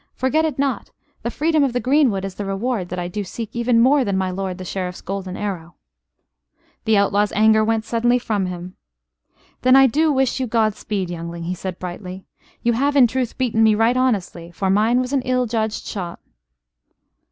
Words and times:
"Forget 0.15 0.45
it 0.45 0.57
not 0.57 0.89
the 1.21 1.29
freedom 1.29 1.63
of 1.63 1.73
the 1.73 1.79
greenwood 1.79 2.25
is 2.25 2.33
the 2.33 2.43
reward 2.43 2.89
that 2.89 2.97
I 2.97 3.07
do 3.07 3.23
seek 3.23 3.55
even 3.55 3.79
more 3.79 4.03
than 4.03 4.17
my 4.17 4.31
lord 4.31 4.57
the 4.57 4.65
Sheriff's 4.65 4.99
golden 4.99 5.37
arrow." 5.37 5.75
The 6.85 6.97
outlaw's 6.97 7.31
anger 7.33 7.63
went 7.63 7.85
suddenly 7.85 8.17
from 8.17 8.47
him. 8.47 8.73
"Then 9.61 9.75
I 9.75 9.85
do 9.85 10.11
wish 10.11 10.39
you 10.39 10.47
God 10.47 10.73
speed, 10.73 11.11
youngling," 11.11 11.43
he 11.43 11.53
said, 11.53 11.77
brightly. 11.77 12.25
"You 12.63 12.73
have 12.73 12.95
in 12.95 13.05
truth 13.05 13.37
beaten 13.37 13.61
me 13.61 13.75
right 13.75 13.95
honestly 13.95 14.49
for 14.49 14.71
mine 14.71 14.99
was 15.01 15.13
an 15.13 15.21
ill 15.21 15.45
judged 15.45 15.85
shot." 15.85 16.19